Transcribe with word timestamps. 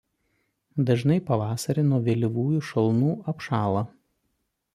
Dažnai 0.87 1.17
pavasarį 1.27 1.83
nuo 1.91 1.99
vėlyvųjų 2.09 2.65
šalnų 2.71 3.13
apšąla. 3.35 3.87